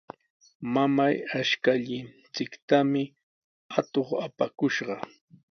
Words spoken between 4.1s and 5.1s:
apakushqa!